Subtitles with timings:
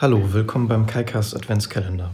[0.00, 2.12] Hallo, willkommen beim KaiCast Adventskalender.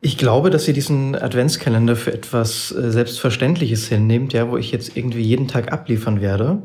[0.00, 4.96] Ich glaube, dass ihr diesen Adventskalender für etwas äh, Selbstverständliches hinnehmt, ja, wo ich jetzt
[4.96, 6.62] irgendwie jeden Tag abliefern werde.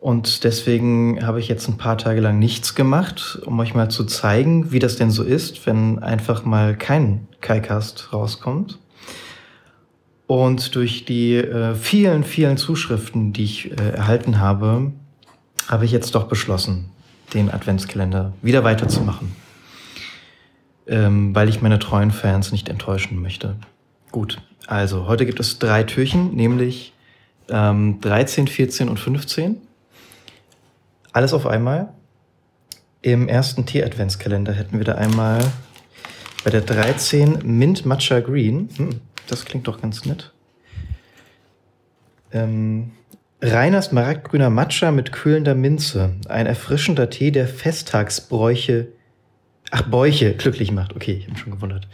[0.00, 4.02] Und deswegen habe ich jetzt ein paar Tage lang nichts gemacht, um euch mal zu
[4.06, 8.80] zeigen, wie das denn so ist, wenn einfach mal kein KaiCast rauskommt.
[10.26, 14.90] Und durch die äh, vielen, vielen Zuschriften, die ich äh, erhalten habe,
[15.68, 16.90] habe ich jetzt doch beschlossen,
[17.34, 19.34] den Adventskalender wieder weiterzumachen.
[20.86, 23.56] Ähm, weil ich meine treuen Fans nicht enttäuschen möchte.
[24.10, 26.92] Gut, also heute gibt es drei Türchen, nämlich
[27.48, 29.56] ähm, 13, 14 und 15.
[31.12, 31.92] Alles auf einmal.
[33.02, 35.40] Im ersten Tee-Adventskalender hätten wir da einmal
[36.44, 38.68] bei der 13 Mint Matcha Green.
[38.76, 40.32] Hm, das klingt doch ganz nett.
[42.32, 42.92] Ähm,
[43.44, 46.14] Reiner smaragdgrüner Matcha mit kühlender Minze.
[46.28, 48.86] Ein erfrischender Tee, der Festtagsbräuche,
[49.72, 50.94] ach, Bäuche glücklich macht.
[50.94, 51.88] Okay, ich habe schon gewundert.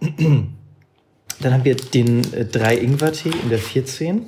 [0.00, 4.26] Dann haben wir den äh, drei Ingwer-Tee in der 14.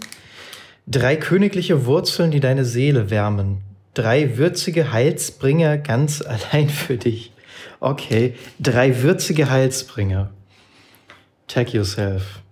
[0.89, 3.59] Drei königliche Wurzeln, die deine Seele wärmen.
[3.95, 6.22] Drei würzige Heilsbringer ganz
[6.53, 7.33] allein für dich.
[7.78, 10.33] Okay, drei würzige Heilsbringer.
[11.47, 12.43] Tag yourself.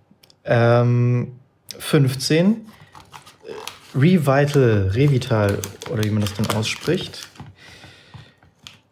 [0.45, 1.33] Ähm,
[1.77, 2.67] 15.
[3.95, 5.57] Revital, Revital,
[5.91, 7.27] oder wie man das denn ausspricht.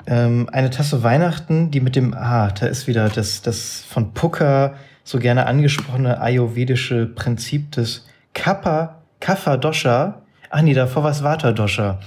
[0.05, 4.75] Ähm, eine Tasse Weihnachten, die mit dem, ah, da ist wieder das, das von Pucker
[5.03, 10.21] so gerne angesprochene ayurvedische Prinzip des Kappa, Kapha Dosha.
[10.49, 11.99] Ach nee, davor war es Vata Dosha.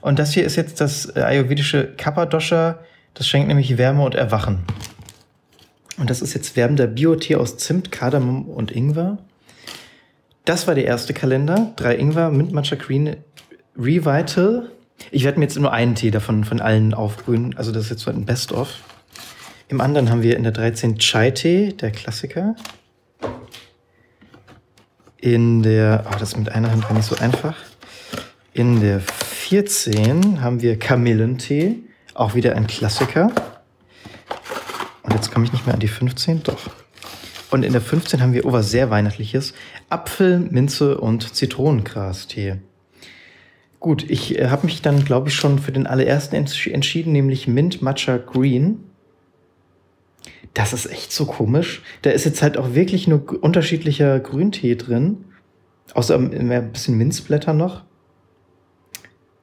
[0.00, 2.78] Und das hier ist jetzt das äh, ayurvedische Kappa Dosha.
[3.14, 4.64] Das schenkt nämlich Wärme und Erwachen.
[5.98, 9.18] Und das ist jetzt wärmender Biotee aus Zimt, Kardamom und Ingwer.
[10.44, 11.72] Das war der erste Kalender.
[11.76, 13.16] Drei Ingwer, Mint Matcha Green,
[13.76, 14.70] Revital.
[15.10, 17.56] Ich werde mir jetzt nur einen Tee davon von allen aufbrühen.
[17.56, 18.74] Also das ist jetzt so ein Best-of.
[19.68, 22.56] Im anderen haben wir in der 13 Chai-Tee, der Klassiker.
[25.18, 27.56] In der, oh, das mit einer Hand war nicht so einfach.
[28.52, 31.76] In der 14 haben wir Kamillentee,
[32.14, 33.30] auch wieder ein Klassiker.
[35.02, 36.68] Und jetzt komme ich nicht mehr an die 15, doch.
[37.52, 39.52] Und in der 15 haben wir, oh, was sehr weihnachtliches,
[39.90, 42.54] Apfel, Minze und Zitronengras-Tee.
[43.78, 47.46] Gut, ich äh, habe mich dann, glaube ich, schon für den allerersten entsch entschieden, nämlich
[47.46, 48.78] Mint Matcha Green.
[50.54, 51.82] Das ist echt so komisch.
[52.00, 55.26] Da ist jetzt halt auch wirklich nur unterschiedlicher Grüntee drin.
[55.92, 57.82] Außer ein bisschen Minzblätter noch.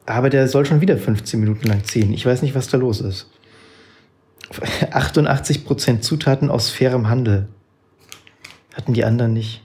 [0.08, 2.12] Aber der soll schon wieder 15 Minuten lang ziehen.
[2.12, 3.30] Ich weiß nicht, was da los ist.
[4.50, 7.50] 88% Zutaten aus fairem Handel.
[8.74, 9.62] Hatten die anderen nicht.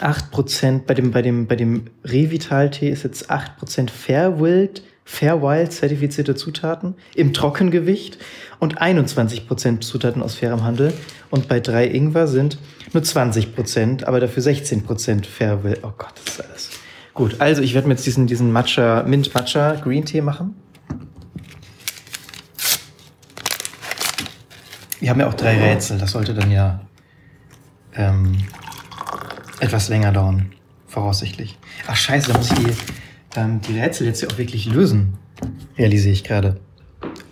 [0.00, 6.94] 8% bei dem, bei dem, bei dem Revital-Tee ist jetzt 8% Fairwild, Fairwild zertifizierte Zutaten
[7.14, 8.18] im Trockengewicht
[8.60, 10.92] und 21% Zutaten aus fairem Handel.
[11.30, 12.58] Und bei drei Ingwer sind
[12.92, 15.80] nur 20%, aber dafür 16% Fairwild.
[15.82, 16.70] Oh Gott, das ist alles.
[17.12, 20.54] Gut, also ich werde mir jetzt diesen, diesen Matcha, Mint Matcha Green Tee machen.
[25.00, 26.80] Wir haben ja auch drei Rätsel, das sollte dann ja
[27.94, 28.36] ähm,
[29.58, 30.52] etwas länger dauern,
[30.86, 31.58] voraussichtlich.
[31.86, 32.74] Ach scheiße, da muss ich die,
[33.36, 35.16] ähm, die Rätsel jetzt ja auch wirklich lösen,
[35.78, 36.60] realisiere ich gerade.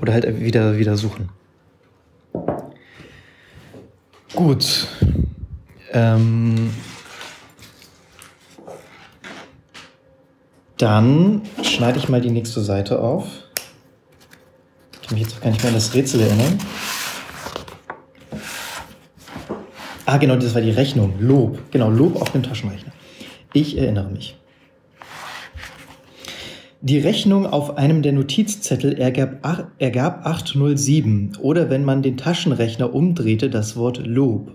[0.00, 1.28] Oder halt wieder, wieder suchen.
[4.34, 4.88] Gut.
[5.92, 6.70] Ähm,
[10.78, 13.26] dann schneide ich mal die nächste Seite auf.
[14.92, 16.58] Ich kann mich jetzt auch gar nicht mehr an das Rätsel erinnern.
[20.08, 21.12] Ah, genau, das war die Rechnung.
[21.20, 21.70] Lob.
[21.70, 22.92] Genau, Lob auf dem Taschenrechner.
[23.52, 24.38] Ich erinnere mich.
[26.80, 29.44] Die Rechnung auf einem der Notizzettel ergab,
[29.78, 34.52] ergab 807 oder wenn man den Taschenrechner umdrehte, das Wort Lob.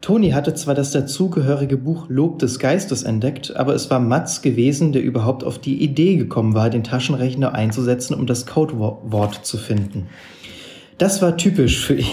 [0.00, 4.92] Toni hatte zwar das dazugehörige Buch Lob des Geistes entdeckt, aber es war Mats gewesen,
[4.92, 10.06] der überhaupt auf die Idee gekommen war, den Taschenrechner einzusetzen, um das Codewort zu finden.
[10.96, 12.06] Das war typisch für ihn.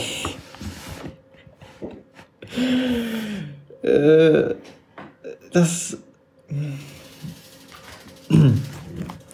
[3.83, 4.55] Äh,
[5.51, 5.97] das.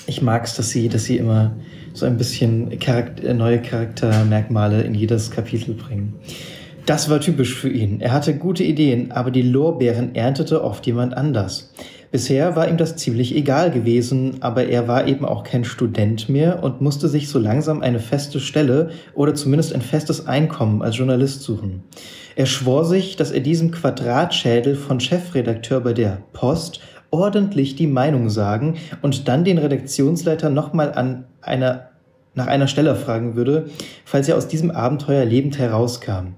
[0.05, 1.55] Ich mag es, dass sie, dass sie immer
[1.93, 6.15] so ein bisschen Charakter, neue Charaktermerkmale in jedes Kapitel bringen.
[6.85, 8.01] Das war typisch für ihn.
[8.01, 11.71] Er hatte gute Ideen, aber die Lorbeeren erntete oft jemand anders.
[12.13, 16.61] Bisher war ihm das ziemlich egal gewesen, aber er war eben auch kein Student mehr
[16.61, 21.41] und musste sich so langsam eine feste Stelle oder zumindest ein festes Einkommen als Journalist
[21.41, 21.81] suchen.
[22.35, 28.29] Er schwor sich, dass er diesem Quadratschädel von Chefredakteur bei der Post ordentlich die Meinung
[28.29, 31.89] sagen und dann den Redaktionsleiter nochmal an einer
[32.35, 33.71] nach einer Stelle fragen würde,
[34.05, 36.35] falls er aus diesem Abenteuer lebend herauskam.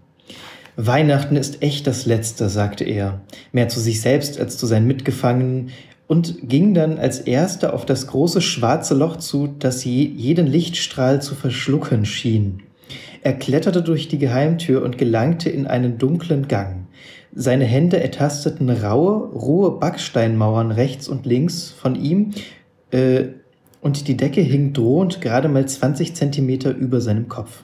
[0.77, 5.71] Weihnachten ist echt das Letzte, sagte er, mehr zu sich selbst als zu seinen Mitgefangenen,
[6.07, 11.33] und ging dann als erster auf das große schwarze Loch zu, das jeden Lichtstrahl zu
[11.33, 12.61] verschlucken schien.
[13.23, 16.85] Er kletterte durch die Geheimtür und gelangte in einen dunklen Gang.
[17.33, 22.31] Seine Hände ertasteten raue, rohe Backsteinmauern rechts und links von ihm,
[22.91, 23.25] äh,
[23.81, 27.63] und die Decke hing drohend gerade mal 20 Zentimeter über seinem Kopf.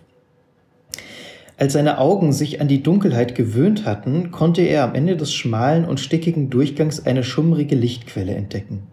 [1.62, 5.86] Als seine Augen sich an die Dunkelheit gewöhnt hatten, konnte er am Ende des schmalen
[5.86, 8.88] und stickigen Durchgangs eine schummrige Lichtquelle entdecken.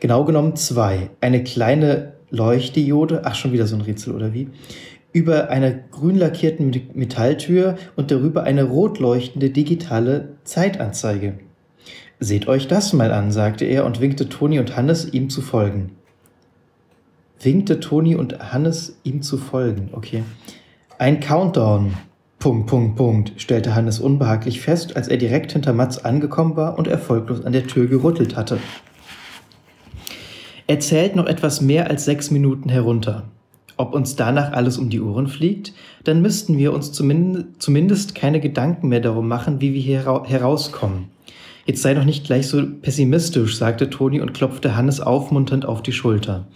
[0.00, 1.10] Genau genommen zwei.
[1.20, 4.48] Eine kleine Leuchtdiode, ach schon wieder so ein Rätsel oder wie,
[5.12, 11.34] über einer grün lackierten Metalltür und darüber eine rot leuchtende digitale Zeitanzeige.
[12.20, 15.90] Seht euch das mal an, sagte er und winkte Toni und Hannes, ihm zu folgen.
[17.42, 20.22] Winkte Toni und Hannes, ihm zu folgen, okay.
[20.96, 21.92] Ein Countdown.
[22.44, 26.86] Punkt, Punkt, Punkt, stellte Hannes unbehaglich fest, als er direkt hinter Mats angekommen war und
[26.86, 28.58] erfolglos an der Tür gerüttelt hatte.
[30.66, 33.22] Er zählt noch etwas mehr als sechs Minuten herunter.
[33.78, 35.72] Ob uns danach alles um die Ohren fliegt,
[36.04, 41.08] dann müssten wir uns zumindest keine Gedanken mehr darum machen, wie wir hier herauskommen.
[41.64, 45.92] Jetzt sei doch nicht gleich so pessimistisch, sagte Toni und klopfte Hannes aufmunternd auf die
[45.92, 46.46] Schulter.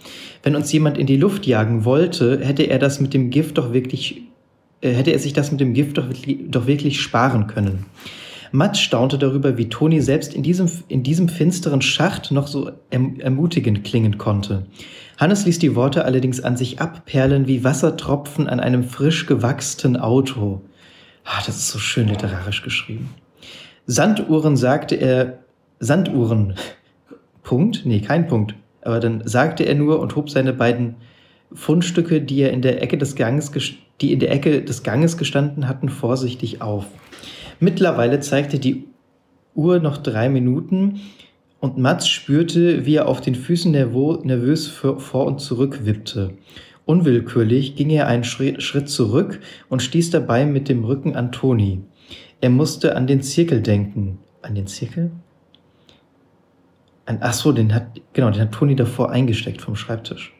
[0.43, 3.73] Wenn uns jemand in die Luft jagen wollte, hätte er das mit dem Gift doch
[3.73, 4.21] wirklich,
[4.81, 6.05] hätte er sich das mit dem Gift doch,
[6.47, 7.85] doch wirklich sparen können.
[8.51, 13.19] Matt staunte darüber, wie Toni selbst in diesem, in diesem finsteren Schacht noch so erm-,
[13.19, 14.65] ermutigend klingen konnte.
[15.17, 20.61] Hannes ließ die Worte allerdings an sich abperlen wie Wassertropfen an einem frisch gewachsten Auto.
[21.25, 23.09] Ah, das ist so schön literarisch geschrieben.
[23.85, 25.39] Sanduhren sagte er,
[25.79, 26.55] Sanduhren,
[27.43, 27.81] Punkt?
[27.85, 28.55] Nee, kein Punkt.
[28.81, 30.95] Aber dann sagte er nur und hob seine beiden
[31.53, 33.51] Fundstücke, die er in der Ecke des Ganges,
[34.01, 36.85] die in der Ecke des Ganges gestanden hatten, vorsichtig auf.
[37.59, 38.85] Mittlerweile zeigte die
[39.55, 41.01] Uhr noch drei Minuten
[41.59, 46.31] und Mats spürte, wie er auf den Füßen nervös vor und zurück wippte.
[46.85, 51.83] Unwillkürlich ging er einen Schritt zurück und stieß dabei mit dem Rücken an Toni.
[52.41, 54.19] Er musste an den Zirkel denken.
[54.41, 55.11] An den Zirkel?
[57.05, 60.33] An, ach so, den hat, genau, den hat Toni davor eingesteckt vom Schreibtisch.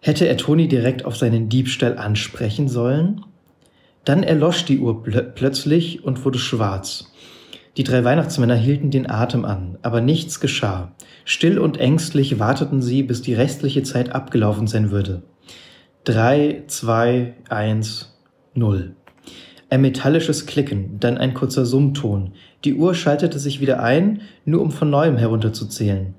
[0.00, 3.22] Hätte er Toni direkt auf seinen Diebstahl ansprechen sollen?
[4.04, 7.12] Dann erlosch die Uhr plö plötzlich und wurde schwarz.
[7.76, 10.92] Die drei Weihnachtsmänner hielten den Atem an, aber nichts geschah.
[11.24, 15.22] Still und ängstlich warteten sie, bis die restliche Zeit abgelaufen sein würde.
[16.04, 18.18] Drei, zwei, eins,
[18.54, 18.96] null.
[19.68, 22.32] Ein metallisches Klicken, dann ein kurzer Summton.
[22.64, 26.14] Die Uhr schaltete sich wieder ein, nur um von neuem herunterzuzählen.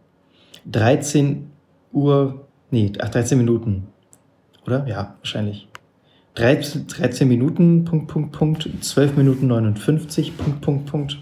[0.71, 1.49] 13
[1.91, 3.87] Uhr, nee, ach, 13 Minuten.
[4.65, 4.87] Oder?
[4.87, 5.67] Ja, wahrscheinlich.
[6.35, 11.17] 13, 13 Minuten, Punkt, Punkt, Punkt, 12 Minuten 59, Punkt, Punkt, Punkt.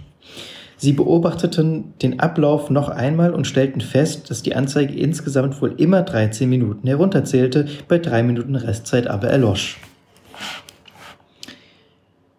[0.77, 6.03] Sie beobachteten den Ablauf noch einmal und stellten fest, dass die Anzeige insgesamt wohl immer
[6.03, 9.77] 13 Minuten herunterzählte, bei 3 Minuten Restzeit aber erlosch.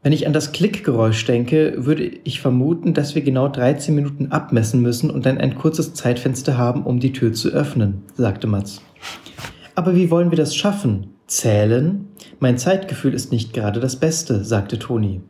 [0.02, 4.80] Wenn ich an das Klickgeräusch denke, würde ich vermuten, dass wir genau 13 Minuten abmessen
[4.80, 8.80] müssen und dann ein kurzes Zeitfenster haben, um die Tür zu öffnen, sagte Mats.
[9.74, 11.14] Aber wie wollen wir das schaffen?
[11.26, 12.08] Zählen?
[12.38, 15.20] Mein Zeitgefühl ist nicht gerade das Beste, sagte Toni.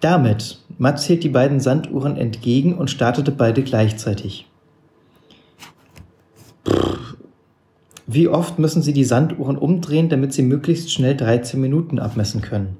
[0.00, 4.46] Damit, Mats hielt die beiden Sanduhren entgegen und startete beide gleichzeitig.
[8.06, 12.76] Wie oft müssen Sie die Sanduhren umdrehen, damit Sie möglichst schnell 13 Minuten abmessen können?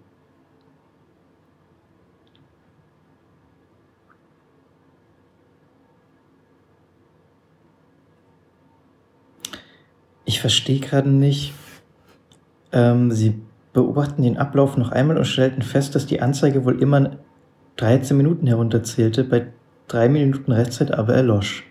[10.27, 11.55] Ich verstehe gerade nicht.
[12.73, 13.41] Ähm, Sie
[13.73, 17.19] beobachten den Ablauf noch einmal und stellten fest, dass die Anzeige wohl immer
[17.77, 19.47] 13 Minuten herunterzählte, bei
[19.89, 21.65] 3 Minuten Restzeit aber erlosch.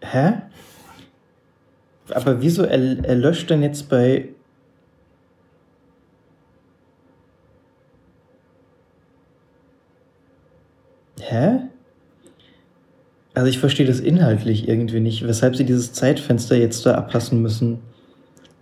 [0.00, 0.42] Hä?
[2.10, 4.30] Aber wieso erlöscht denn jetzt bei
[11.30, 11.60] Hä?
[13.34, 17.78] Also ich verstehe das inhaltlich irgendwie nicht, weshalb sie dieses Zeitfenster jetzt da abpassen müssen.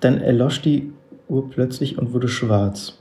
[0.00, 0.92] Dann erlosch die
[1.28, 2.98] Uhr plötzlich und wurde schwarz.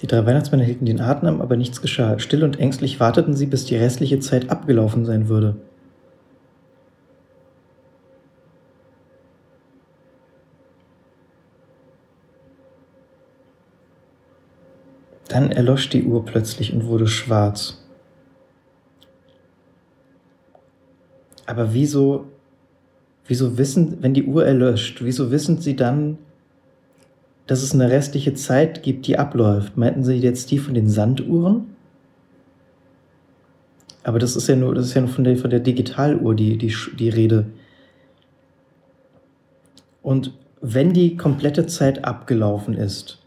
[0.00, 2.18] Die drei Weihnachtsmänner hielten den Atem, aber nichts geschah.
[2.18, 5.56] Still und ängstlich warteten sie, bis die restliche Zeit abgelaufen sein würde.
[15.36, 17.84] Dann erlosch die Uhr plötzlich und wurde schwarz.
[21.44, 22.28] Aber wieso,
[23.26, 26.16] wieso wissen, wenn die Uhr erlöscht, wieso wissen Sie dann,
[27.46, 29.76] dass es eine restliche Zeit gibt, die abläuft?
[29.76, 31.66] Meinten Sie jetzt die von den Sanduhren?
[34.04, 36.56] Aber das ist ja nur, das ist ja nur von der, von der Digitaluhr die,
[36.56, 37.44] die, die Rede.
[40.00, 43.18] Und wenn die komplette Zeit abgelaufen ist,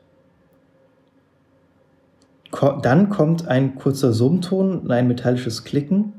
[2.52, 6.14] dann kommt ein kurzer Summton, ein metallisches Klicken.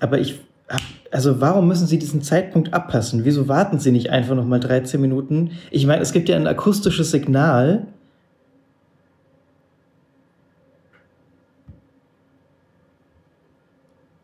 [0.00, 0.40] Aber ich,
[1.10, 3.24] also warum müssen Sie diesen Zeitpunkt abpassen?
[3.24, 5.52] Wieso warten Sie nicht einfach noch mal 13 Minuten?
[5.70, 7.86] Ich meine, es gibt ja ein akustisches Signal.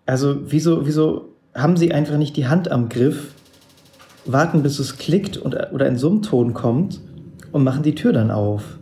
[0.06, 3.32] Also wieso, wieso haben sie einfach nicht die Hand am Griff,
[4.26, 7.00] warten bis es klickt und, oder ein Summton kommt
[7.52, 8.78] und machen die Tür dann auf.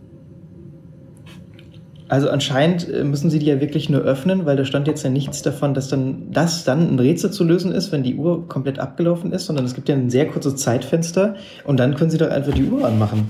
[2.07, 5.09] Also anscheinend äh, müssen sie die ja wirklich nur öffnen, weil da stand jetzt ja
[5.09, 8.77] nichts davon, dass dann das dann ein Rätsel zu lösen ist, wenn die Uhr komplett
[8.77, 12.29] abgelaufen ist, sondern es gibt ja ein sehr kurzes Zeitfenster und dann können sie doch
[12.29, 13.29] einfach die Uhr anmachen.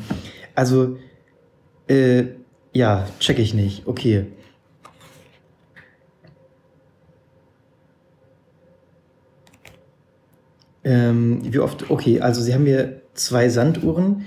[0.55, 0.97] Also,
[1.87, 2.25] äh,
[2.73, 3.87] ja, check ich nicht.
[3.87, 4.25] Okay.
[10.85, 11.89] Ähm, wie oft?
[11.89, 14.25] Okay, also Sie haben hier zwei Sanduhren,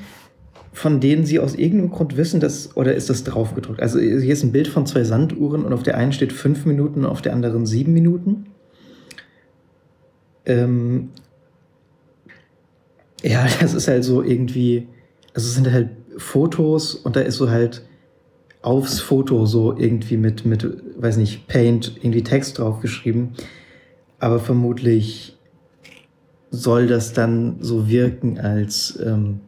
[0.73, 3.81] von denen Sie aus irgendeinem Grund wissen, dass, oder ist das draufgedruckt?
[3.81, 7.05] Also hier ist ein Bild von zwei Sanduhren und auf der einen steht fünf Minuten
[7.05, 8.47] und auf der anderen sieben Minuten.
[10.47, 11.11] Ähm,
[13.23, 14.89] ja, das ist halt so irgendwie,
[15.35, 17.83] also es sind halt Fotos und da ist so halt
[18.63, 20.67] aufs Foto so irgendwie mit, mit,
[21.01, 23.35] weiß nicht, Paint irgendwie Text draufgeschrieben.
[24.19, 25.38] Aber vermutlich
[26.51, 29.41] soll das dann so wirken, als ähm,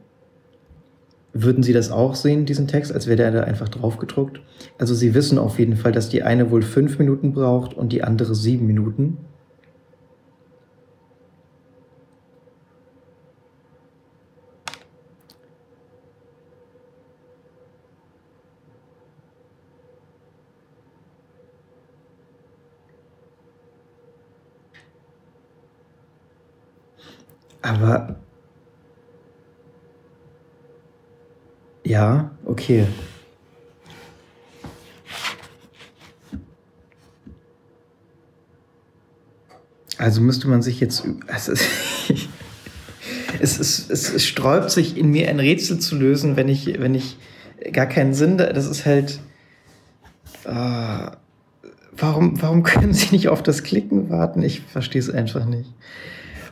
[1.33, 4.41] würden Sie das auch sehen, diesen Text, als wäre der da einfach drauf gedruckt?
[4.79, 8.03] Also Sie wissen auf jeden Fall, dass die eine wohl fünf Minuten braucht und die
[8.03, 9.19] andere sieben Minuten.
[27.63, 28.17] Aber
[31.85, 32.87] ja, okay.
[39.99, 41.05] Also müsste man sich jetzt.
[41.27, 41.53] Also
[43.41, 46.95] es, es, es, es sträubt sich in mir ein Rätsel zu lösen, wenn ich, wenn
[46.95, 47.19] ich
[47.73, 48.39] gar keinen Sinn.
[48.39, 49.21] Das ist halt.
[50.45, 51.11] Äh,
[51.93, 54.43] warum, warum können Sie nicht auf das Klicken warten?
[54.43, 55.75] Ich verstehe es einfach nicht.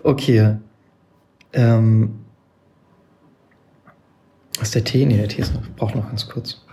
[0.03, 0.57] Okay.
[1.53, 2.25] Ähm,
[4.59, 5.07] was ist der Tee?
[5.07, 6.65] Nee, der Tee ist noch, braucht noch ganz kurz.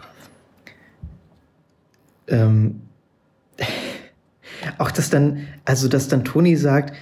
[2.28, 2.82] Ähm,
[4.78, 6.96] auch dass dann, also dass dann Toni sagt,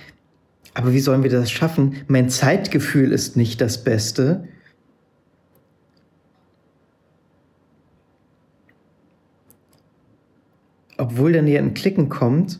[0.73, 2.03] aber wie sollen wir das schaffen?
[2.07, 4.47] Mein Zeitgefühl ist nicht das Beste.
[10.97, 12.59] Obwohl dann hier ein Klicken kommt.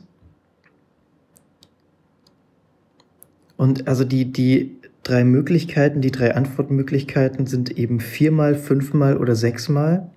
[3.58, 10.10] Und also die, die drei Möglichkeiten, die drei Antwortmöglichkeiten sind eben viermal, fünfmal oder sechsmal.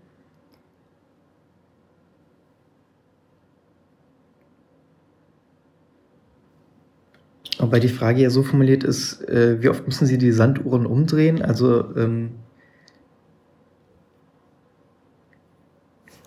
[7.59, 11.43] Wobei die Frage ja so formuliert ist, äh, wie oft müssen Sie die Sanduhren umdrehen?
[11.43, 12.33] Also ähm,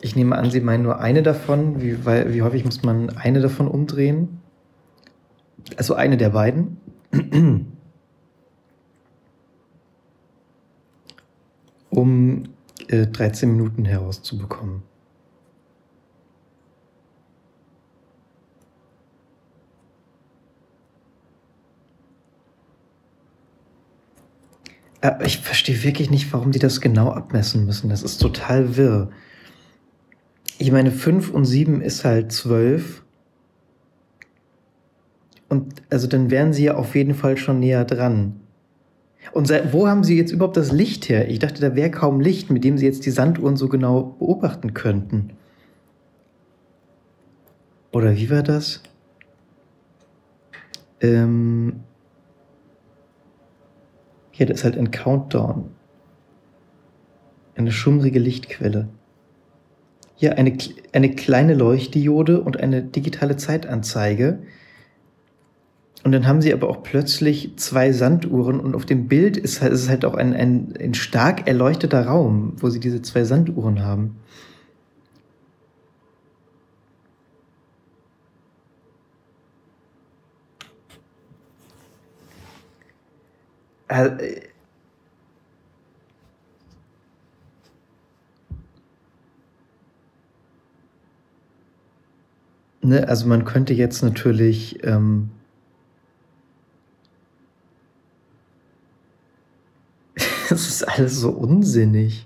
[0.02, 1.82] ich nehme an, Sie meinen nur eine davon.
[1.82, 4.42] Wie, weil, wie häufig muss man eine davon umdrehen?
[5.78, 6.78] Also eine der beiden.
[11.90, 12.44] Um
[12.88, 14.84] äh, 13 Minuten herauszubekommen.
[25.02, 27.90] Aber ich verstehe wirklich nicht, warum die das genau abmessen müssen.
[27.90, 29.10] Das ist total wirr.
[30.58, 33.04] Ich meine, 5 und 7 ist halt 12.
[35.48, 38.42] Und also dann wären sie ja auf jeden Fall schon näher dran.
[39.32, 41.30] Und wo haben Sie jetzt überhaupt das Licht her?
[41.30, 44.74] Ich dachte, da wäre kaum Licht, mit dem Sie jetzt die Sanduhren so genau beobachten
[44.74, 45.32] könnten.
[47.92, 48.82] Oder wie war das?
[51.02, 51.82] Ähm
[54.34, 55.70] ja, das ist halt ein Countdown.
[57.56, 58.88] Eine schummrige Lichtquelle.
[60.16, 60.58] Hier eine,
[60.94, 64.40] eine kleine Leuchtdiode und eine digitale Zeitanzeige.
[66.04, 69.90] Und dann haben sie aber auch plötzlich zwei Sanduhren und auf dem Bild ist, es
[69.90, 74.16] halt auch ein, ein, ein stark erleuchteter Raum, wo sie diese zwei Sanduhren haben.
[83.90, 84.42] Äh,
[92.82, 95.32] ne, also man könnte jetzt natürlich ähm,
[100.52, 102.26] das ist alles so unsinnig.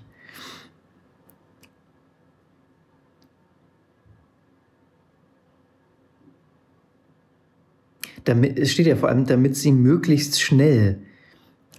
[8.24, 10.98] Damit, es steht ja vor allem, damit sie möglichst schnell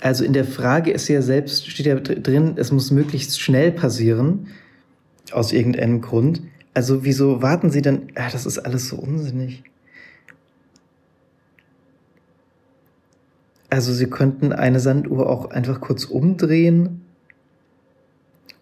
[0.01, 4.47] also in der Frage ist ja selbst, steht ja drin, es muss möglichst schnell passieren,
[5.31, 6.41] aus irgendeinem Grund.
[6.73, 8.09] Also wieso warten Sie dann?
[8.15, 9.63] Ja, das ist alles so unsinnig.
[13.69, 17.01] Also Sie könnten eine Sanduhr auch einfach kurz umdrehen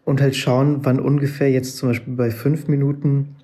[0.05, 3.35] und halt schauen, wann ungefähr jetzt zum Beispiel bei fünf Minuten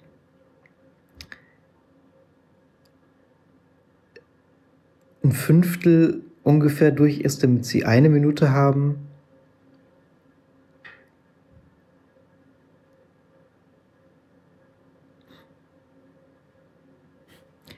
[5.23, 8.95] ein Fünftel ungefähr durch ist, damit sie eine Minute haben.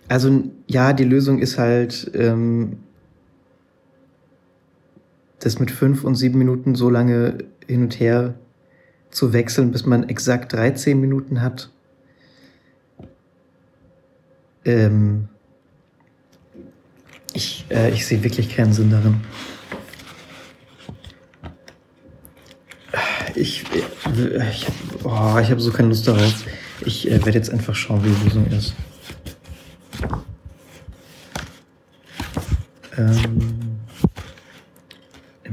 [0.08, 2.80] Also ja, die Lösung ist halt, ähm,
[5.42, 8.36] das mit fünf und sieben Minuten so lange hin und her
[9.10, 11.70] zu wechseln, bis man exakt 13 Minuten hat.
[14.64, 15.28] Ähm,
[17.34, 19.22] ich, äh, ich sehe wirklich keinen Sinn darin.
[23.36, 26.46] Ich, äh, ich habe oh, so keine Lust darauf.
[26.86, 28.76] Ich äh, werde jetzt einfach schauen, wie die Lösung ist.
[32.98, 33.71] Ähm,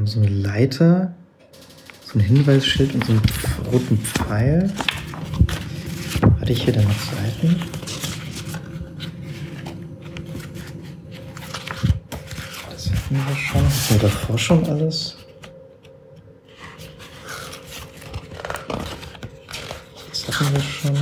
[0.08, 1.14] so eine Leiter,
[2.04, 3.22] so ein Hinweisschild und so einen
[3.72, 4.72] roten Pfeil.
[6.40, 7.56] Hatte ich hier dann noch Seiten?
[13.08, 13.64] hatten wir schon.
[13.64, 15.16] Hatten wir davor schon alles?
[20.10, 20.98] Das hatten wir schon.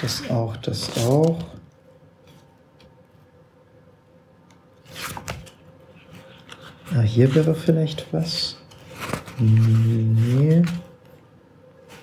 [0.00, 1.38] Das auch, das auch.
[6.92, 8.56] Ah, hier wäre vielleicht was.
[9.38, 10.62] Nee.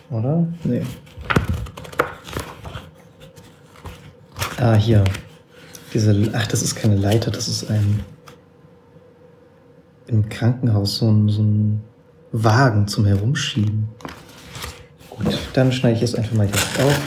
[0.10, 0.48] Oder?
[0.64, 0.84] Nee.
[4.58, 5.04] Ah, hier.
[5.94, 8.06] Diese, ach, das ist keine Leiter, das ist ein
[10.08, 11.82] im Krankenhaus so ein, so ein
[12.32, 13.90] Wagen zum Herumschieben.
[15.10, 17.00] Gut, dann schneide ich es einfach mal jetzt auf.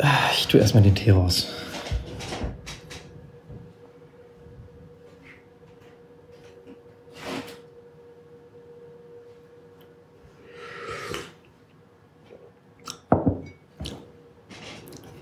[0.00, 1.46] Ah, ich tue erstmal den Tee raus.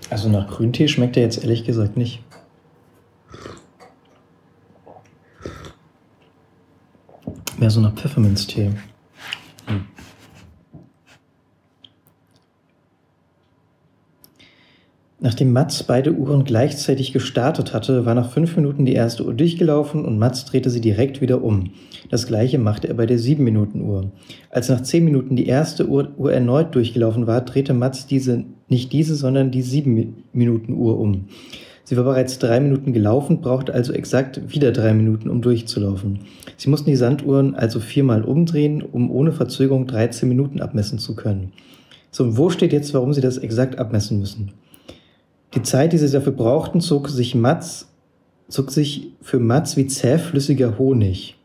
[0.09, 2.23] Also nach Grüntee schmeckt er jetzt ehrlich gesagt nicht.
[7.57, 8.71] Mehr so nach Pfefferminztee.
[15.37, 20.03] Nachdem Mats beide Uhren gleichzeitig gestartet hatte, war nach fünf Minuten die erste Uhr durchgelaufen
[20.03, 21.73] und Mats drehte sie direkt wieder um.
[22.09, 24.09] Das gleiche machte er bei der sieben Minuten Uhr.
[24.49, 28.91] Als nach zehn Minuten die erste Uhr, Uhr erneut durchgelaufen war, drehte Mats diese, nicht
[28.93, 31.25] diese, sondern die sieben Minuten Uhr um.
[31.83, 36.21] Sie war bereits drei Minuten gelaufen, brauchte also exakt wieder drei Minuten, um durchzulaufen.
[36.57, 41.53] Sie mussten die Sanduhren also viermal umdrehen, um ohne Verzögerung 13 Minuten abmessen zu können.
[42.09, 44.53] So, wo steht jetzt, warum Sie das exakt abmessen müssen?
[45.53, 47.87] Die Zeit, die sie dafür brauchten, zog sich Mats,
[48.49, 51.37] zog sich für Mats wie zähflüssiger Honig.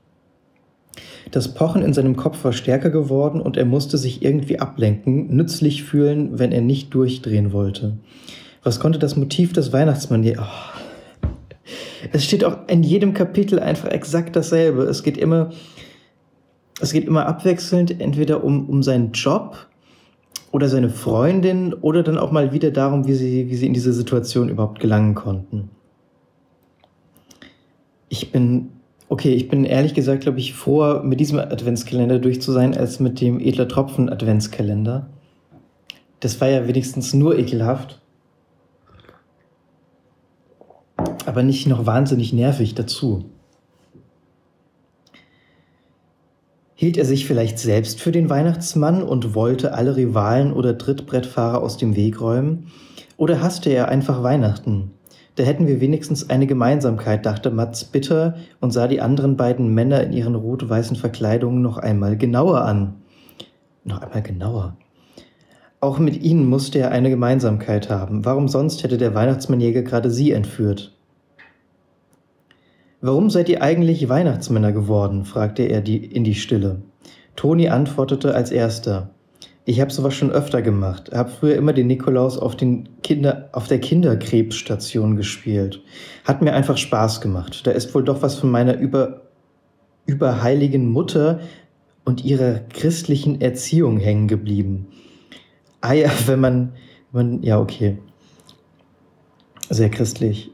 [1.31, 5.85] Das Pochen in seinem Kopf war stärker geworden und er musste sich irgendwie ablenken, nützlich
[5.85, 7.97] fühlen, wenn er nicht durchdrehen wollte.
[8.63, 10.37] Was konnte das Motiv des Weihnachtsmann je...
[10.39, 10.83] Oh.
[12.13, 14.83] Es steht auch in jedem Kapitel einfach exakt dasselbe.
[14.83, 15.51] Es geht immer,
[16.81, 19.69] es geht immer abwechselnd, entweder um, um seinen Job,
[20.53, 23.93] oder seine Freundin oder dann auch mal wieder darum, wie sie, wie sie in diese
[23.93, 25.71] Situation überhaupt gelangen konnten.
[28.09, 28.69] Ich bin,
[29.09, 33.01] okay, ich bin ehrlich gesagt, glaube ich, froher, mit diesem Adventskalender durch zu sein, als
[33.01, 35.09] mit dem Edler Tropfen Adventskalender.
[36.21, 38.03] Das war ja wenigstens nur ekelhaft.
[41.27, 43.25] aber nicht noch wahnsinnig nervig dazu.
[46.83, 51.77] Hielt er sich vielleicht selbst für den Weihnachtsmann und wollte alle Rivalen oder Trittbrettfahrer aus
[51.77, 52.73] dem Weg räumen?
[53.17, 54.91] Oder hasste er einfach Weihnachten?
[55.37, 60.03] Da hätten wir wenigstens eine Gemeinsamkeit, dachte Mats bitter und sah die anderen beiden Männer
[60.03, 62.95] in ihren rot-weißen Verkleidungen noch einmal genauer an.
[63.85, 64.77] Noch einmal genauer.
[65.79, 68.25] Auch mit ihnen musste er eine Gemeinsamkeit haben.
[68.25, 70.92] Warum sonst hätte der Weihnachtsmannjäger gerade sie entführt?
[73.05, 75.25] Warum seid ihr eigentlich Weihnachtsmänner geworden?
[75.25, 76.83] fragte er die, in die Stille.
[77.35, 79.11] Toni antwortete als erster.
[79.65, 81.11] Ich habe sowas schon öfter gemacht.
[81.13, 85.83] Hab früher immer den Nikolaus auf, den Kinder, auf der Kinderkrebsstation gespielt.
[86.25, 87.67] Hat mir einfach Spaß gemacht.
[87.67, 89.23] Da ist wohl doch was von meiner über,
[90.07, 91.41] überheiligen Mutter
[92.05, 94.87] und ihrer christlichen Erziehung hängen geblieben.
[95.81, 96.73] Ah ja, wenn man,
[97.11, 97.99] man ja, okay.
[99.71, 100.52] Sehr christlich.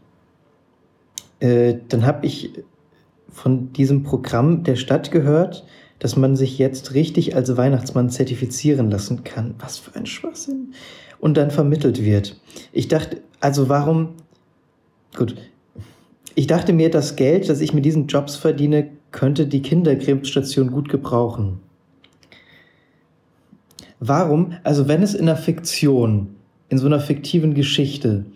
[1.41, 2.53] Äh, dann habe ich
[3.31, 5.65] von diesem Programm der Stadt gehört
[5.99, 9.55] dass man sich jetzt richtig als Weihnachtsmann zertifizieren lassen kann.
[9.59, 10.75] Was für ein Schwachsinn.
[11.19, 12.41] Und dann vermittelt wird.
[12.73, 14.11] Ich dachte, also warum,
[15.17, 15.35] gut,
[16.37, 20.89] ich dachte mir, das Geld, das ich mit diesen Jobs verdiene, könnte die Kinderkrebsstation gut
[20.89, 21.61] gebrauchen.
[23.99, 26.37] Warum, also wenn es in einer Fiktion,
[26.69, 28.27] in so einer fiktiven Geschichte,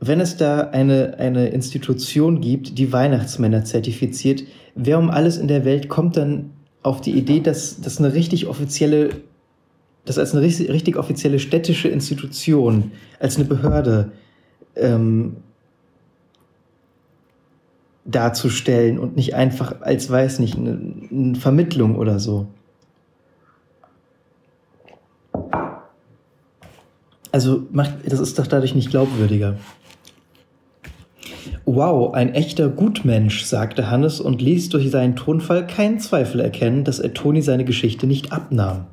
[0.00, 5.64] wenn es da eine, eine Institution gibt, die Weihnachtsmänner zertifiziert, wer um alles in der
[5.64, 6.50] Welt kommt dann
[6.82, 9.10] auf die Idee, dass das eine richtig offizielle,
[10.04, 14.12] das als eine richtig, richtig offizielle städtische Institution, als eine Behörde
[14.76, 15.36] ähm,
[18.04, 20.78] darzustellen und nicht einfach als, weiß nicht, eine,
[21.10, 22.46] eine Vermittlung oder so.
[27.30, 29.58] Also macht, das ist doch dadurch nicht glaubwürdiger.
[31.70, 36.98] Wow, ein echter Gutmensch, sagte Hannes und ließ durch seinen Tonfall keinen Zweifel erkennen, dass
[36.98, 38.86] er Toni seine Geschichte nicht abnahm.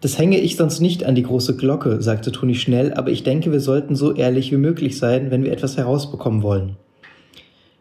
[0.00, 3.50] Das hänge ich sonst nicht an die große Glocke, sagte Toni schnell, aber ich denke,
[3.50, 6.76] wir sollten so ehrlich wie möglich sein, wenn wir etwas herausbekommen wollen.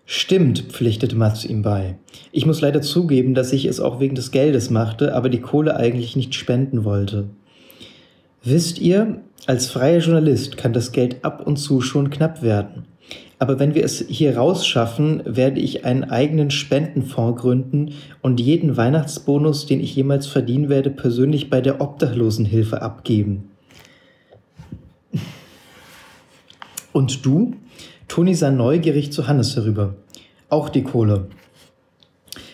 [0.08, 2.00] Stimmt, pflichtete Mats ihm bei.
[2.32, 5.78] Ich muss leider zugeben, dass ich es auch wegen des Geldes machte, aber die Kohle
[5.78, 7.26] eigentlich nicht spenden wollte.
[8.44, 12.86] Wisst ihr, als freier Journalist kann das Geld ab und zu schon knapp werden.
[13.40, 19.66] Aber wenn wir es hier rausschaffen, werde ich einen eigenen Spendenfonds gründen und jeden Weihnachtsbonus,
[19.66, 23.50] den ich jemals verdienen werde, persönlich bei der Obdachlosenhilfe abgeben.
[26.94, 27.56] Und du?
[28.08, 29.96] Toni sah neugierig zu Hannes herüber.
[30.50, 31.28] Auch die Kohle.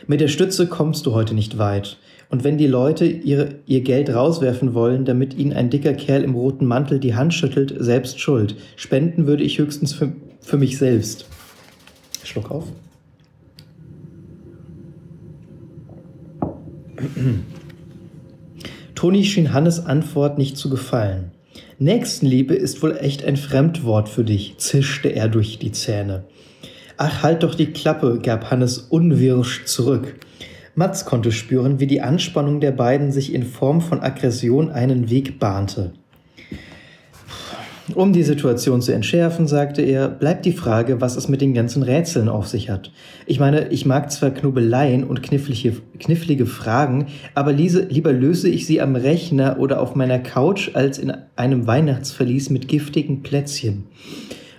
[0.08, 1.98] Mit der Stütze kommst du heute nicht weit.
[2.30, 6.36] Und wenn die Leute ihre, ihr Geld rauswerfen wollen, damit ihnen ein dicker Kerl im
[6.36, 8.56] roten Mantel die Hand schüttelt, selbst schuld.
[8.76, 9.94] Spenden würde ich höchstens
[10.42, 11.26] für, mich selbst.
[12.24, 12.66] Schluck auf.
[18.96, 21.32] Toni schien Hannes Antwort nicht zu gefallen.
[21.78, 26.26] Nächstenliebe ist wohl echt ein Fremdwort für dich, zischte er durch die Zähne.
[26.98, 30.20] Ach, halt doch die Klappe, gab Hannes unwirsch zurück.
[30.76, 35.40] Mats konnte spüren, wie die Anspannung der beiden sich in Form von Aggression einen Weg
[35.40, 35.94] bahnte.
[37.96, 41.84] Um die Situation zu entschärfen, sagte er, bleibt die Frage, was es mit den ganzen
[41.84, 42.92] Rätseln auf sich hat.
[43.26, 48.66] Ich meine, ich mag zwar Knobeleien und knifflige, knifflige Fragen, aber liese, lieber löse ich
[48.66, 53.86] sie am Rechner oder auf meiner Couch als in einem Weihnachtsverlies mit giftigen Plätzchen.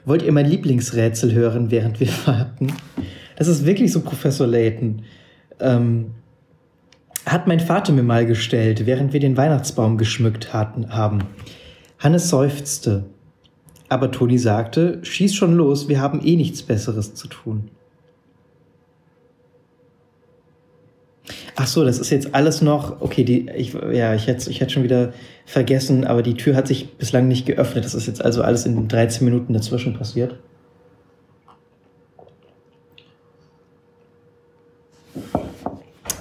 [0.05, 2.73] Wollt ihr mein Lieblingsrätsel hören, während wir warten?
[3.37, 5.03] Das ist wirklich so Professor Layton
[5.61, 6.13] ähm,
[7.27, 11.25] hat mein Vater mir mal gestellt, während wir den Weihnachtsbaum geschmückt hatten, haben.
[11.99, 13.05] Hannes seufzte.
[13.91, 17.69] Aber Toni sagte, schieß schon los, wir haben eh nichts Besseres zu tun.
[21.57, 24.85] Ach so, das ist jetzt alles noch, okay, die, ich, ja, ich hätte, ich schon
[24.85, 25.13] wieder
[25.45, 27.85] vergessen, aber die Tür hat sich bislang nicht geöffnet.
[27.85, 30.37] Das ist jetzt also alles in 13 Minuten dazwischen passiert.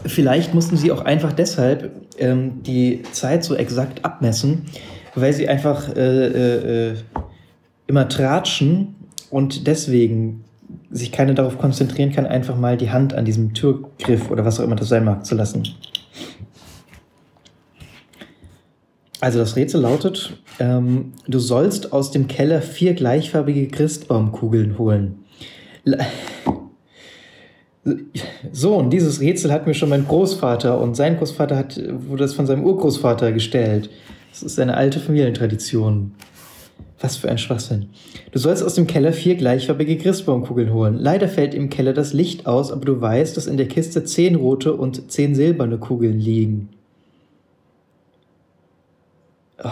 [0.06, 4.66] Vielleicht mussten sie auch einfach deshalb ähm, die Zeit so exakt abmessen,
[5.16, 6.96] weil sie einfach äh, äh, äh,
[7.90, 8.96] immer tratschen
[9.32, 10.46] und deswegen
[10.92, 14.64] sich keiner darauf konzentrieren kann, einfach mal die Hand an diesem Türgriff oder was auch
[14.64, 15.68] immer das sein mag zu lassen.
[19.22, 25.26] Also das Rätsel lautet, ähm, du sollst aus dem Keller vier gleichfarbige Christbaumkugeln holen.
[28.52, 32.34] So, und dieses Rätsel hat mir schon mein Großvater und sein Großvater hat, wurde das
[32.34, 33.90] von seinem Urgroßvater gestellt.
[34.32, 36.14] Das ist eine alte Familientradition.
[37.02, 37.90] Was für ein Schwachsinn.
[38.32, 40.96] Du sollst aus dem Keller vier gleichfarbige Christbaumkugeln holen.
[40.96, 44.36] Leider fällt im Keller das Licht aus, aber du weißt, dass in der Kiste zehn
[44.36, 46.70] rote und zehn silberne Kugeln liegen.
[49.64, 49.70] Oh.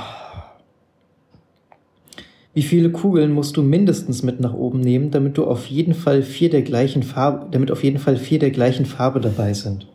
[2.53, 6.23] Wie viele Kugeln musst du mindestens mit nach oben nehmen, damit du auf jeden Fall
[6.23, 9.85] vier der gleichen Farbe, damit auf jeden Fall vier der gleichen Farbe dabei sind?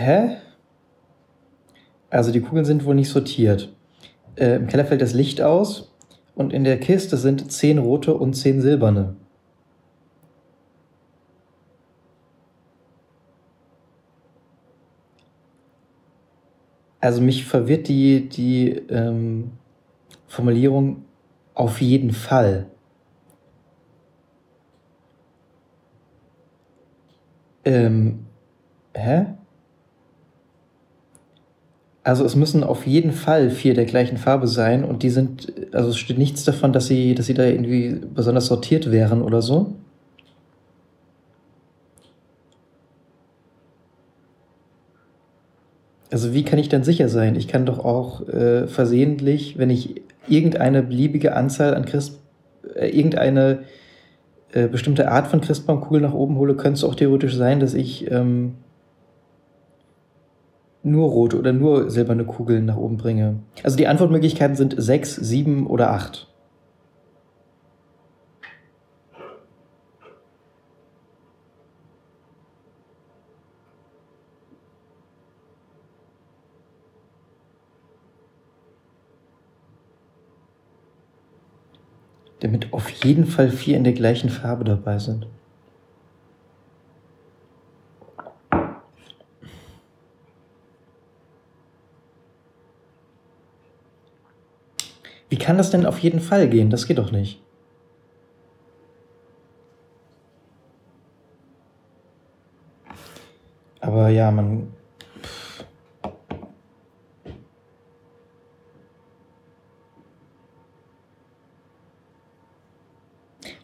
[0.00, 0.38] Hä?
[2.08, 3.70] Also die Kugeln sind wohl nicht sortiert.
[4.36, 5.92] Äh, Im Keller fällt das Licht aus
[6.34, 9.16] und in der Kiste sind zehn rote und zehn silberne.
[17.00, 19.52] Also mich verwirrt die, die ähm,
[20.26, 21.04] Formulierung
[21.54, 22.70] auf jeden Fall.
[27.64, 28.26] Ähm,
[28.94, 29.26] hä?
[32.02, 35.90] Also es müssen auf jeden Fall vier der gleichen Farbe sein und die sind, also
[35.90, 39.74] es steht nichts davon, dass sie, dass sie da irgendwie besonders sortiert wären oder so.
[46.10, 47.36] Also wie kann ich dann sicher sein?
[47.36, 52.18] Ich kann doch auch äh, versehentlich, wenn ich irgendeine beliebige Anzahl an Christ,
[52.74, 53.60] äh, irgendeine
[54.52, 58.10] äh, bestimmte Art von Christbaumkugel nach oben hole, könnte es auch theoretisch sein, dass ich
[58.10, 58.54] ähm,
[60.82, 63.40] nur rote oder nur silberne Kugeln nach oben bringe?
[63.62, 66.26] Also die Antwortmöglichkeiten sind sechs, sieben oder acht.
[82.40, 85.26] Damit auf jeden Fall vier in der gleichen Farbe dabei sind.
[95.30, 96.70] Wie kann das denn auf jeden Fall gehen?
[96.70, 97.40] Das geht doch nicht.
[103.80, 104.72] Aber ja, man.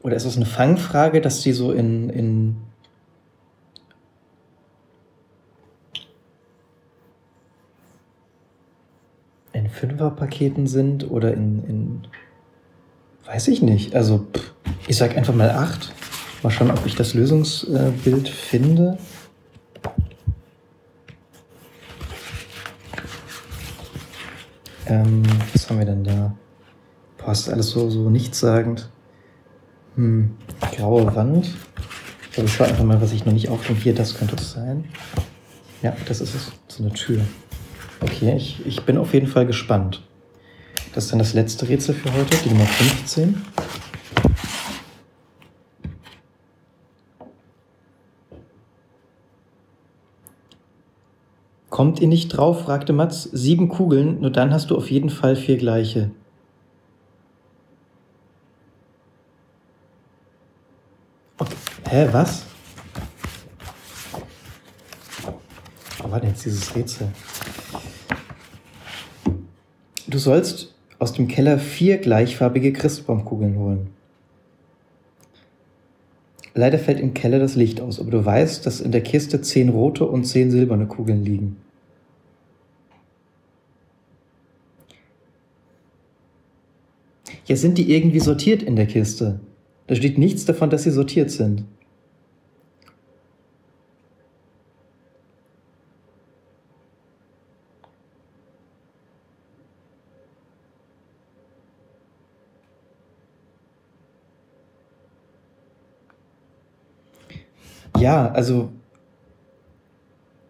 [0.03, 2.57] Oder ist es eine Fangfrage, dass sie so in, in
[9.53, 12.09] in Fünferpaketen sind oder in, in
[13.27, 13.95] weiß ich nicht.
[13.95, 14.27] Also
[14.89, 15.93] ich sag einfach mal acht.
[16.43, 18.99] Mal schauen, ob ich das Lösungsbild finde.
[24.87, 26.35] Ähm, was haben wir denn da?
[27.19, 28.89] Boah, ist alles so, so nichtssagend.
[29.97, 30.37] Hm,
[30.77, 31.51] graue Wand.
[32.31, 33.81] Also ich schaue einfach mal, was ich noch nicht aufnehme.
[33.81, 34.85] Hier, das könnte es sein.
[35.83, 36.53] Ja, das ist es.
[36.69, 37.21] So eine Tür.
[38.01, 40.03] Okay, ich, ich bin auf jeden Fall gespannt.
[40.95, 43.43] Das ist dann das letzte Rätsel für heute, die Nummer 15.
[51.77, 52.63] Kommt ihr nicht drauf?
[52.63, 53.25] fragte Mats.
[53.25, 56.11] Sieben Kugeln, nur dann hast du auf jeden Fall vier gleiche.
[61.89, 62.45] Hä, was?
[65.99, 67.09] Wo war denn jetzt dieses Rätsel?
[70.17, 73.89] Du sollst aus dem Keller vier gleichfarbige Christbaumkugeln holen.
[76.55, 79.69] Leider fällt im Keller das Licht aus, aber du weißt, dass in der Kiste zehn
[79.69, 81.59] rote und zehn silberne Kugeln liegen.
[87.45, 89.41] Ja, sind die irgendwie sortiert in der Kiste?
[89.87, 91.65] Da steht nichts davon, dass sie sortiert sind.
[107.99, 108.71] Ja, also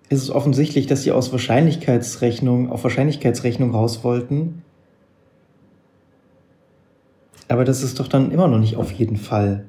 [0.08, 4.62] ist es offensichtlich, dass sie aus Wahrscheinlichkeitsrechnung auf Wahrscheinlichkeitsrechnung raus wollten.
[7.48, 9.68] Aber das ist doch dann immer noch nicht auf jeden Fall.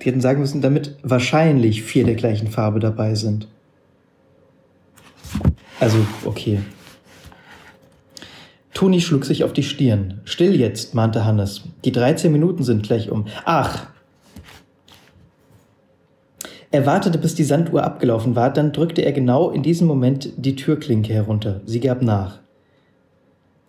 [0.00, 3.48] Die hätten sagen müssen, damit wahrscheinlich vier der gleichen Farbe dabei sind.
[5.78, 6.60] Also, okay.
[8.80, 10.22] Toni schlug sich auf die Stirn.
[10.24, 11.64] Still jetzt, mahnte Hannes.
[11.84, 13.26] Die 13 Minuten sind gleich um.
[13.44, 13.88] Ach!
[16.70, 20.56] Er wartete, bis die Sanduhr abgelaufen war, dann drückte er genau in diesem Moment die
[20.56, 21.60] Türklinke herunter.
[21.66, 22.38] Sie gab nach.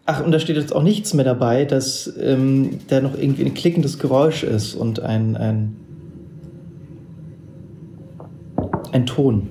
[0.05, 3.53] Ach, und da steht jetzt auch nichts mehr dabei, dass ähm, da noch irgendwie ein
[3.53, 5.75] klickendes Geräusch ist und ein, ein,
[8.93, 9.49] ein Ton.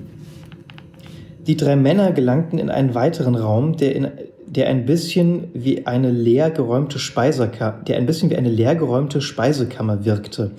[1.45, 4.07] Die drei Männer gelangten in einen weiteren Raum, der, in,
[4.51, 8.75] der ein bisschen wie eine leer geräumte Speisekammer, der ein bisschen wie eine leer
[9.21, 10.51] Speisekammer wirkte.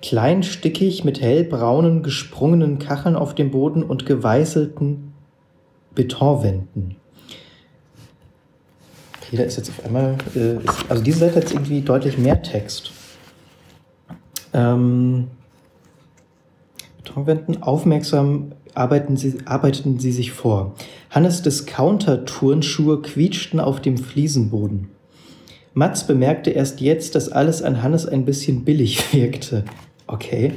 [0.00, 5.12] Klein, stickig, mit hellbraunen, gesprungenen Kacheln auf dem Boden und geweißelten
[5.96, 6.94] Betonwänden.
[9.16, 12.16] Okay, da ist jetzt auf einmal, äh, ist, also diese Seite hat jetzt irgendwie deutlich
[12.16, 12.92] mehr Text.
[14.52, 15.26] Ähm,
[16.98, 20.74] Betonwänden, aufmerksam arbeiten sie, arbeiteten sie sich vor.
[21.14, 24.88] Hannes Discounter-Turnschuhe quietschten auf dem Fliesenboden.
[25.72, 29.64] Mats bemerkte erst jetzt, dass alles an Hannes ein bisschen billig wirkte.
[30.08, 30.54] Okay.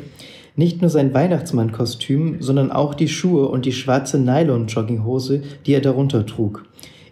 [0.55, 6.25] Nicht nur sein Weihnachtsmann-Kostüm, sondern auch die Schuhe und die schwarze Nylon-Jogginghose, die er darunter
[6.25, 6.65] trug.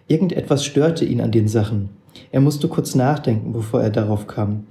[0.08, 1.90] Irgendetwas störte ihn an den Sachen.
[2.32, 4.66] Er musste kurz nachdenken, bevor er darauf kam.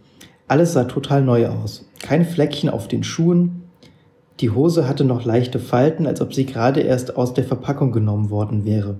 [0.49, 1.89] Alles sah total neu aus.
[2.01, 3.63] Kein Fleckchen auf den Schuhen,
[4.41, 8.29] die Hose hatte noch leichte Falten, als ob sie gerade erst aus der Verpackung genommen
[8.29, 8.95] worden wäre.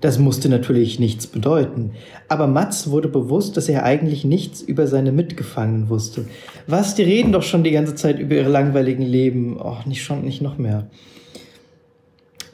[0.00, 1.92] Das musste natürlich nichts bedeuten,
[2.28, 6.24] aber Mats wurde bewusst, dass er eigentlich nichts über seine Mitgefangenen wusste.
[6.66, 9.60] Was, die reden doch schon die ganze Zeit über ihre langweiligen Leben.
[9.60, 10.86] Och, nicht schon, nicht noch mehr.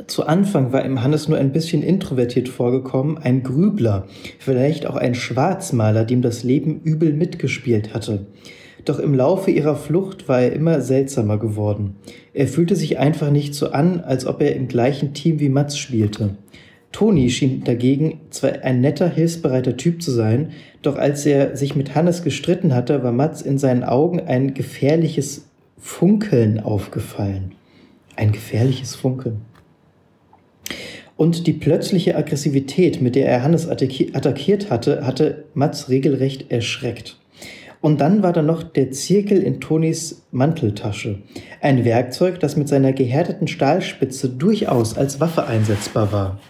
[0.07, 4.07] Zu Anfang war ihm Hannes nur ein bisschen introvertiert vorgekommen, ein Grübler,
[4.39, 8.27] vielleicht auch ein Schwarzmaler, dem das Leben übel mitgespielt hatte.
[8.87, 11.97] Doch im Laufe ihrer Flucht war er immer seltsamer geworden.
[12.33, 15.77] Er fühlte sich einfach nicht so an, als ob er im gleichen Team wie Mats
[15.77, 16.37] spielte.
[16.93, 21.97] Toni schien dagegen zwar ein netter, hilfsbereiter Typ zu sein, doch als er sich mit
[21.97, 27.53] Hannes gestritten hatte, war Mats in seinen Augen ein gefährliches Funkeln aufgefallen.
[28.15, 29.41] Ein gefährliches Funkeln.
[31.17, 37.19] Und die plötzliche Aggressivität, mit der er Hannes attackiert hatte, hatte Mats regelrecht erschreckt.
[37.81, 41.19] Und dann war da noch der Zirkel in Tonis Manteltasche.
[41.61, 46.41] Ein Werkzeug, das mit seiner gehärteten Stahlspitze durchaus als Waffe einsetzbar war.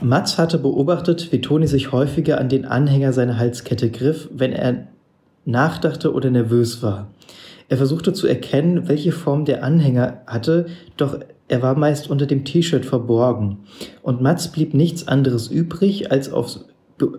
[0.00, 4.88] Mats hatte beobachtet, wie Toni sich häufiger an den Anhänger seiner Halskette griff, wenn er
[5.44, 7.08] nachdachte oder nervös war.
[7.68, 12.44] Er versuchte zu erkennen, welche Form der Anhänger hatte, doch er war meist unter dem
[12.44, 13.58] T-Shirt verborgen.
[14.02, 16.64] Und Mats blieb nichts anderes übrig, als aufs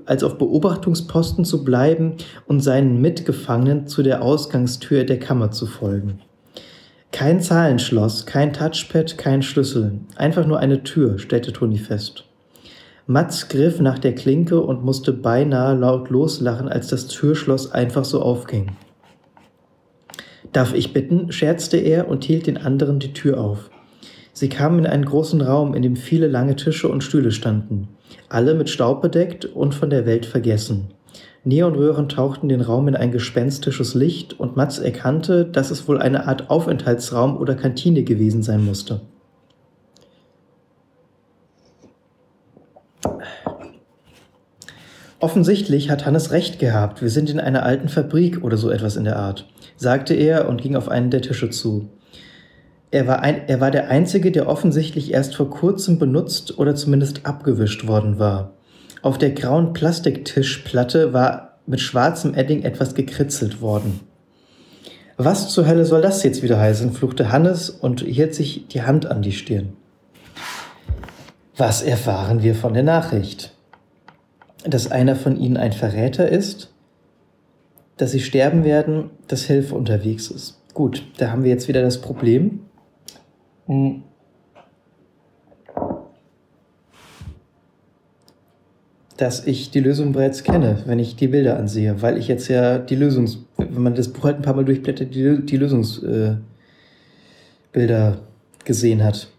[0.06, 2.14] als auf Beobachtungsposten zu bleiben
[2.48, 6.20] und seinen Mitgefangenen zu der Ausgangstür der Kammer zu folgen.
[7.12, 12.26] Kein Zahlenschloss, kein Touchpad, kein Schlüssel, einfach nur eine Tür, stellte Toni fest.
[13.08, 18.22] Mats griff nach der Klinke und musste beinahe laut loslachen, als das Türschloss einfach so
[18.22, 18.72] aufging.
[20.54, 21.32] Darf ich bitten?
[21.32, 23.71] scherzte er und hielt den anderen die Tür auf.
[24.42, 27.90] Sie kamen in einen großen Raum, in dem viele lange Tische und Stühle standen
[28.32, 30.94] alle mit Staub bedeckt und von der Welt vergessen.
[31.44, 36.28] Neonröhren tauchten den Raum in ein gespenstisches Licht und Mats erkannte, dass es wohl eine
[36.28, 39.02] Art Aufenthaltsraum oder Kantine gewesen sein musste.
[45.20, 49.04] Offensichtlich hat Hannes recht gehabt, wir sind in einer alten Fabrik oder so etwas in
[49.04, 51.90] der Art, sagte er und ging auf einen der Tische zu.
[52.92, 57.26] Er war, ein, er war der Einzige, der offensichtlich erst vor kurzem benutzt oder zumindest
[57.26, 58.52] abgewischt worden war.
[59.02, 64.02] Auf der grauen Plastiktischplatte war mit schwarzem Edding etwas gekritzelt worden.
[65.16, 66.92] Was zur Hölle soll das jetzt wieder heißen?
[66.92, 69.74] fluchte Hannes und hielt sich die Hand an die Stirn.
[71.56, 73.54] Was erfahren wir von der Nachricht?
[74.66, 76.74] Dass einer von ihnen ein Verräter ist?
[77.98, 80.60] Dass sie sterben werden, dass Hilfe unterwegs ist.
[80.74, 82.62] Gut, da haben wir jetzt wieder das Problem.
[89.16, 92.80] Dass ich die Lösung bereits kenne, wenn ich die Bilder ansehe, weil ich jetzt ja
[92.80, 96.42] die Lösungs, wenn man das Buch halt ein paar Mal durchblättert, die, die Lösungsbilder
[97.74, 98.14] äh,
[98.66, 99.30] gesehen hat.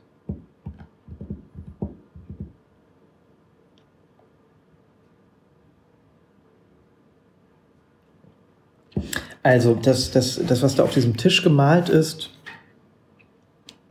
[9.42, 12.30] Also, das, das, das, was da auf diesem Tisch gemalt ist,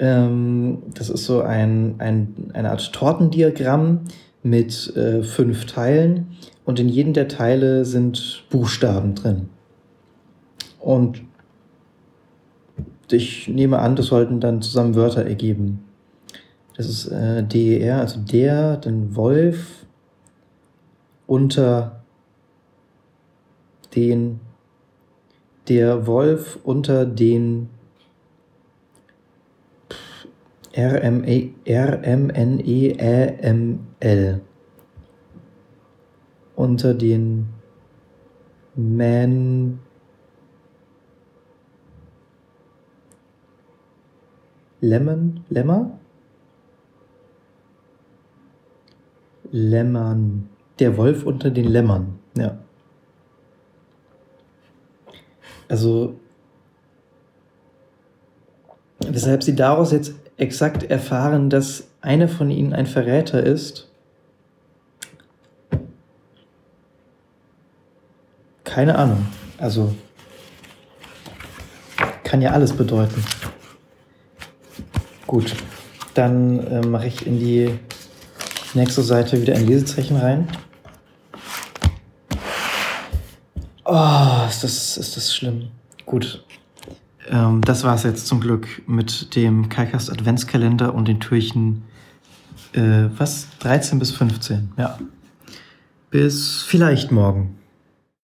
[0.02, 4.02] ähm, das ist so ein, ein, eine Art Tortendiagramm
[4.44, 6.36] mit äh, fünf Teilen
[6.66, 9.50] und in jedem der Teile sind Buchstaben drin.
[10.80, 11.22] Und
[13.12, 15.84] ich nehme an, das sollten dann zusammen Wörter ergeben.
[16.76, 19.86] Das ist äh, DER, also der, dann Wolf
[21.28, 22.02] unter
[23.94, 24.40] den,
[25.68, 27.70] der Wolf unter den
[30.74, 31.62] R-M-N-E-Ä-M-L.
[36.56, 37.48] unter den
[38.76, 39.80] Man
[44.82, 46.00] Lemon, Lämmer?
[49.52, 50.50] Lämmern.
[50.80, 52.58] Der Wolf unter den Lämmern, ja.
[55.68, 56.16] Also,
[59.00, 63.88] weshalb sie daraus jetzt exakt erfahren, dass einer von ihnen ein Verräter ist,
[68.64, 69.28] keine Ahnung.
[69.60, 69.94] Also,
[72.24, 73.24] kann ja alles bedeuten.
[75.28, 75.56] Gut,
[76.16, 77.78] dann äh, mache ich in die
[78.74, 80.48] nächste Seite wieder ein Lesezeichen rein.
[83.86, 85.70] Oh, ist das, ist das schlimm.
[86.06, 86.44] Gut.
[87.32, 91.84] Ähm, das war es jetzt zum Glück mit dem Kalkast Adventskalender und den Türchen,
[92.74, 93.48] äh, was?
[93.60, 95.00] 13 bis 15, ja.
[96.10, 97.58] Bis vielleicht morgen.